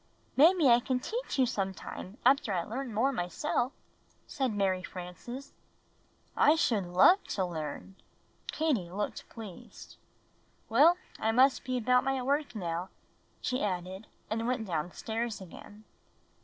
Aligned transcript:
"Maybe 0.35 0.67
I 0.67 0.79
can 0.79 0.99
teach 0.99 1.37
you 1.37 1.45
some 1.45 1.75
time 1.75 2.17
after 2.25 2.51
I 2.51 2.63
learn 2.63 2.91
more 2.91 3.11
myself," 3.11 3.71
said 4.25 4.51
Mary 4.51 4.81
Frances. 4.81 5.53
"I 6.35 6.55
should 6.55 6.87
love 6.87 7.23
to 7.25 7.45
learn." 7.45 7.97
Katie 8.47 8.89
looked 8.89 9.29
pleased. 9.29 9.97
"Well, 10.69 10.97
I 11.19 11.31
must 11.31 11.63
be 11.63 11.77
about 11.77 12.03
my 12.03 12.19
work 12.23 12.55
now," 12.55 12.89
she 13.41 13.61
added, 13.63 14.07
and 14.27 14.47
went 14.47 14.65
downstairs 14.65 15.39
again. 15.39 15.83